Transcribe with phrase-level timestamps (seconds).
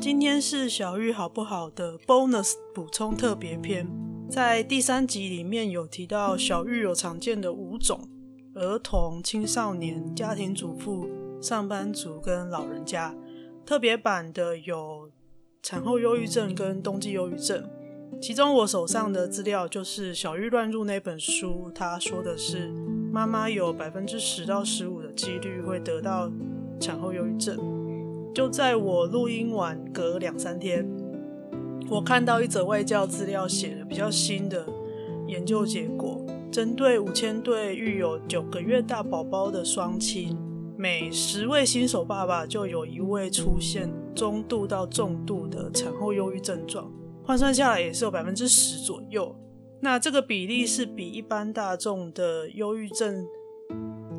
[0.00, 3.88] 今天是小玉好不好的 bonus 补充特别篇，
[4.28, 8.00] 在第三集里面有提到小玉有常见的五种：
[8.54, 11.08] 儿童、青少年、家庭主妇、
[11.40, 13.14] 上班族跟老人家。
[13.64, 15.08] 特别版的有
[15.62, 17.64] 产后忧郁症跟冬季忧郁症。
[18.20, 22.68] 其中我手上的资料就是《小玉乱入》那本书，他说的是
[23.12, 26.30] 妈妈有百分之十到十五的几率会得到
[26.80, 27.73] 产后忧郁症。
[28.34, 30.84] 就在我录音完隔两三天，
[31.88, 34.66] 我看到一则外教资料写的比较新的
[35.28, 40.36] 研究结果，针对五千对育有九个月大宝宝的双亲，
[40.76, 46.90] 每十位新手爸爸就有一位出现中度到重度的产后忧郁症状，
[47.22, 49.32] 换算下来也是有百分之十左右。
[49.80, 53.24] 那这个比例是比一般大众的忧郁症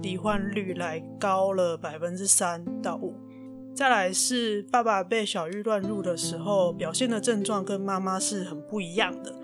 [0.01, 3.13] 罹患率来高了百分之三到五。
[3.75, 9.35] 再来是爸爸被小玉乱入的时候，表现的症状跟妈妈是很不一样的。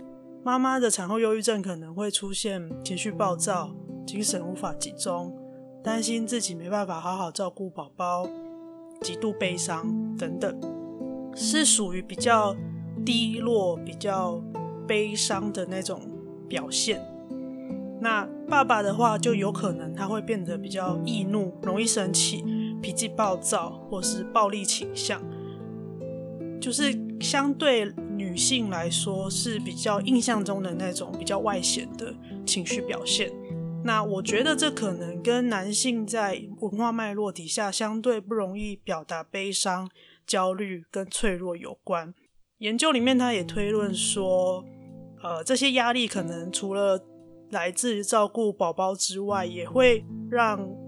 [0.41, 3.75] 妈妈的产后忧郁症可能会出现情绪暴躁、
[4.07, 5.37] 精神无法集中、
[5.83, 8.25] 担心自己没办法好好照顾宝宝、
[9.01, 10.57] 极度悲伤等等，
[11.35, 12.55] 是属于比较
[13.05, 14.41] 低落、比较
[14.87, 15.99] 悲伤的那种
[16.47, 17.05] 表现。
[17.99, 22.60] 那爸爸的话，就有可能他会变得比较易怒、容易生气。
[22.81, 25.21] 脾气暴躁或是暴力倾向，
[26.59, 27.85] 就是相对
[28.17, 32.13] 女性来说是比较印象中的那种比较外显的
[32.45, 33.31] 情绪表现。
[33.83, 39.89] 那我觉得这可能跟男性在文化脉络底下相对不容易表达悲伤、
[40.25, 42.13] 焦虑跟脆弱有关。
[42.59, 44.63] 研究里面他也推论说，
[45.23, 47.03] 呃，这些压力可能除了
[47.49, 50.80] 来自于照顾宝宝之外，也会让。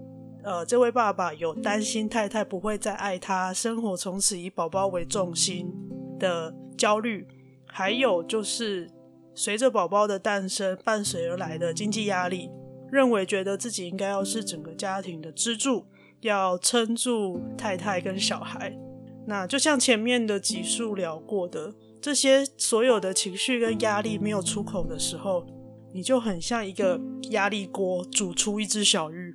[0.43, 5.73] 呃，这位爸爸有担心太太不会再爱他，生活从此以宝宝为重心
[6.19, 7.25] 的焦虑，
[7.65, 8.89] 还有就是
[9.33, 12.49] 随着宝宝的诞生伴随而来的经济压力，
[12.91, 15.85] 认为觉得自己应该要是整个家庭的支柱，
[16.19, 18.77] 要撑住太太跟小孩。
[19.25, 25.45] 那就像前面的集数聊过的，这些所有的情绪跟压力没有出口的时候，
[25.93, 26.99] 你就很像一个
[27.29, 29.33] 压力锅煮出一只小鱼。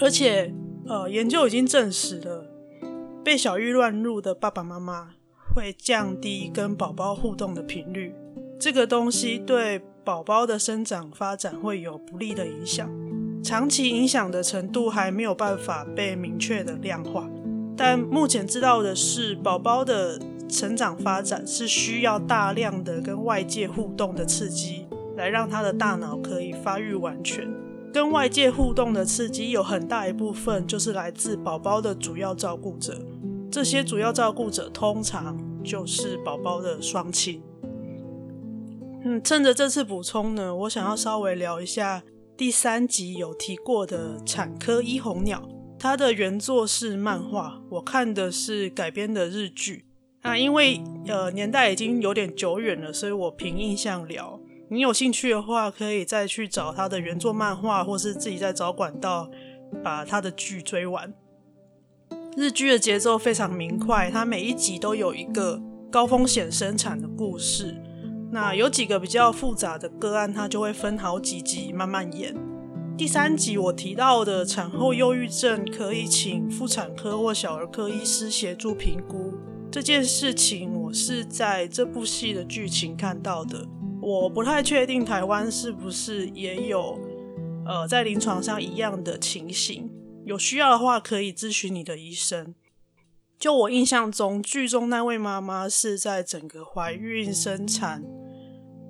[0.00, 0.52] 而且，
[0.86, 2.46] 呃，研究已经证实了，
[3.24, 5.10] 被小玉乱入的爸爸妈妈
[5.54, 8.14] 会降低跟宝宝互动的频率。
[8.58, 12.90] 这个东西对宝宝的生长发展会有不利的影响，
[13.44, 17.28] 长期影响的程度还没有办法被明确的量化。
[17.76, 24.86] 但目前知道的是，宝宝的成长发展是需要大量的跟外界互动的刺激，
[25.16, 27.48] 来让他的大脑可以发育完全。
[27.92, 32.98] 跟外界互动的刺激有很大一部分就是来自宝宝的主要照顾者，
[33.50, 37.42] 这些主要照顾者通常就是宝宝的双亲。
[39.04, 42.02] 嗯，趁着这次补充呢，我想要稍微聊一下
[42.36, 45.46] 第三集有提过的产科一红鸟，
[45.78, 49.84] 它的原作是漫画，我看的是改编的日剧。
[50.22, 54.40] 啊，因为呃年代已经有点久远了，所以我凭印象聊。
[54.72, 59.30] 你有兴趣的话，可以再去找他的原作漫画，或是自己再找管道
[59.84, 61.12] 把他的剧追完。
[62.38, 65.60] 日剧的节奏非常明快，它每一集都有一个
[65.90, 67.76] 高风险生产的故事。
[68.30, 72.34] 那有几个比较复杂的个案，它就会分好几集慢慢演。
[72.96, 79.34] 第三集我提到的产后忧郁症，可以请妇产科或小儿科医师协助评估
[79.70, 80.72] 这件事情。
[80.72, 83.66] 我是在这部戏的剧情看到的。
[84.04, 86.98] 我不太确定台湾是不是也有，
[87.64, 89.88] 呃，在临床上一样的情形。
[90.24, 92.52] 有需要的话，可以咨询你的医生。
[93.38, 98.02] 就我印象中，剧中那位妈妈是在整个怀孕、生产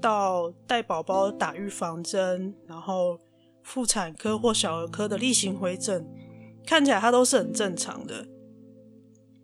[0.01, 3.19] 到带宝宝打预防针，然后
[3.63, 6.07] 妇产科或小儿科的例行回诊，
[6.67, 8.27] 看起来她都是很正常的。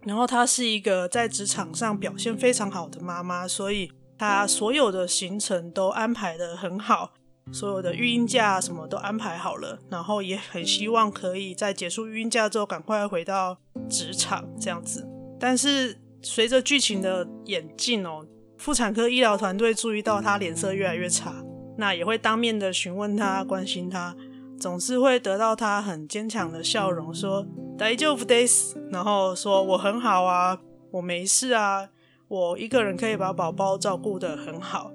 [0.05, 3.93] 然后她是一个在职场上表现非常好的妈妈，所以。
[4.19, 7.13] 他所有的行程都安排得很好，
[7.53, 13.57] 所有的育婴假什么都安排好了，然后也很希望可以在结束育婴假之后赶快回到
[13.89, 15.09] 职场这样子。
[15.41, 18.27] 但是随着剧情的演进哦，
[18.57, 21.33] 妇产科医疗团队注意到他脸色越来越差，
[21.77, 24.17] 那也会当面的询问他，关心他，
[24.59, 27.47] 总是会得到他很坚强的笑容，说
[27.79, 30.59] 大丈夫です，然后说我很好啊，
[30.91, 31.89] 我没事啊，
[32.29, 34.93] 我一个人可以把宝宝照顾得很好，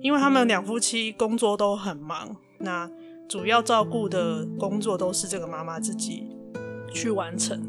[0.00, 2.90] 因为他们两夫妻工作都很忙，那
[3.28, 6.26] 主要照顾的工作都是这个妈妈自己
[6.90, 7.62] 去完成。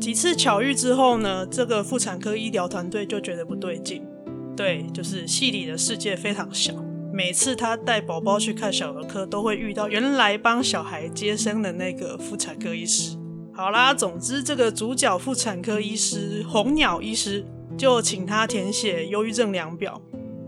[0.00, 4.06] 几次巧遇之后呢，这个妇产科医疗团队就觉得不对劲。
[4.56, 6.72] 对，就是戏里的世界非常小。
[7.12, 13.16] 每次他带宝宝去看小儿科，都会遇到原来帮小孩接生的那个妇产科医师。
[13.52, 17.44] 好啦，总之这个主角妇产科医师红鸟医师
[17.76, 20.00] 就请他填写忧郁症量表，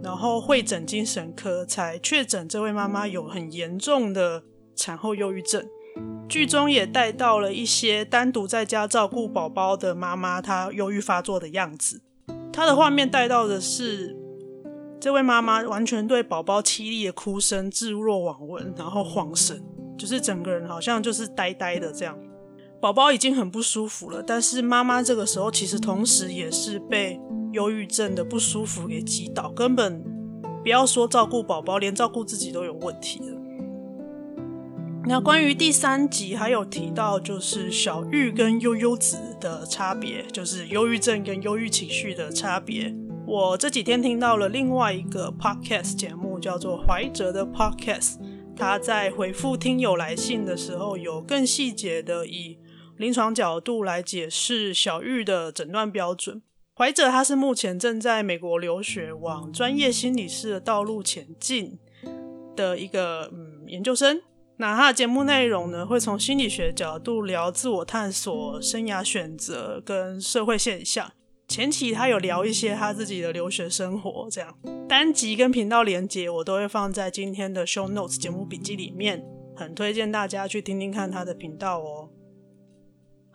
[0.03, 4.43] 然后会诊精神科，才确诊这位妈妈有很严重的
[4.75, 5.67] 产后忧郁症。
[6.29, 12.01] 剧中也带到了一些单独在家照顾宝宝的妈妈，她忧郁发作的样子。
[12.53, 14.17] 她的画面带到的是
[15.01, 19.63] 这位妈妈完全对宝宝凄厉的哭声置若罔闻，然后恍神，
[19.97, 22.19] 就是整个人好像就是呆呆的这样。
[22.81, 27.21] 宝宝已经很不舒服了，但是妈妈这个时候其实同时也是被
[27.53, 30.01] 忧郁症的不舒服给击倒，根本
[30.63, 33.37] 不要说照顾宝宝，连照顾自己都有问题了。
[35.07, 42.95] 那关于第三集还有提到，就是小玉跟悠悠子的差别，就是忧郁症跟忧郁情绪的差别。
[43.27, 48.17] 我这几天听到了另外一个 podcast 节目，叫做怀哲的 podcast，
[48.55, 52.59] 他在回复听友来信的时候，有更细节的以
[52.99, 56.43] 临床角度来解释小玉的诊断标准。
[56.75, 61.79] 怀者他是目前正在美国留学，往专业心理师的道路前进
[62.55, 64.21] 的一个嗯研究生。
[64.59, 71.13] 那他的节目内容呢，会从心理学角度聊自我探索、生涯选择跟社会现象。
[71.47, 74.55] 前期他有聊一些他自己的留学生活，这样
[74.89, 79.25] 单集跟频道连结我都会放在今天的 show notes 节目笔记里面，
[79.57, 82.11] 很推荐大家去听听看他的频道哦。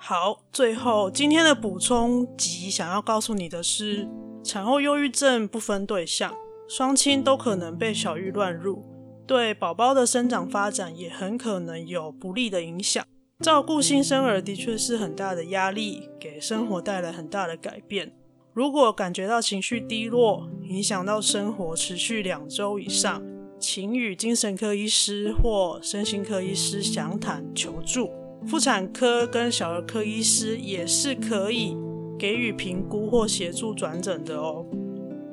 [0.05, 4.05] 好，最后今天的补充集想要告诉你的是，
[4.43, 6.35] 产后忧郁症不分对象，
[6.67, 8.83] 双亲都可能被小郁乱入。
[9.25, 13.01] 对宝宝的生长发展也很可能有不利的影响。
[13.39, 18.13] 照顾新生儿的确是很大的压力，给生活带来很大的改变。
[18.51, 23.23] 如果感觉到情绪低落，影响到生活持续两周以上，
[23.57, 28.11] 请与精神科医师或身心科医师详谈求助。
[28.45, 31.75] 妇产科跟小儿科医师也是可以
[32.19, 34.65] 给予评估或协助转诊的哦。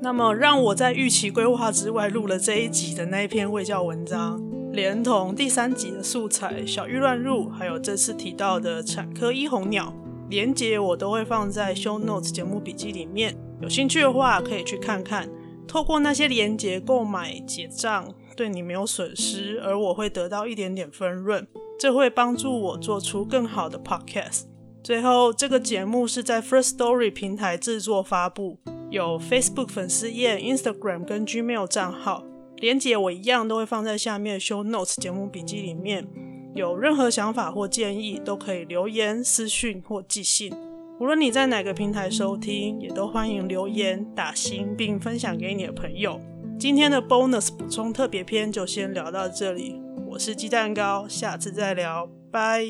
[0.02, 4.42] 那么，让我在预期规划之外录了这一集的那一篇卫教文章，
[4.72, 9.92] 连同第三集的素材《小玉乱入》，还有这次提到的产科医红鸟，
[10.30, 13.36] 连接我都会放在 Show Notes 节目笔记里面。
[13.60, 15.28] 有兴趣的话，可以去看看。
[15.68, 18.08] 透过那些连接购买结账，
[18.40, 21.46] 对你没有损失，而我会得到一点点分润，
[21.78, 24.44] 这会帮助我做出更好的 Podcast。
[24.82, 28.58] 最后，这个节目是在 First Story 平台制作发布。
[28.88, 32.24] 有 Facebook 粉丝页、Instagram 跟 Gmail 账号，
[32.56, 36.08] 连接我一样都会放在下面 Show Notes 节目笔记里面。
[36.54, 40.50] 有任何想法或建议，都可以留言、私讯或寄信。
[40.98, 46.18] 无论你在哪个平台收听，也都欢迎留言、打星并分享给你的朋友。
[46.60, 52.62] 今天的 Bonus 补充特别篇就先聊到这里，我是鸡蛋糕，下次再聊，拜。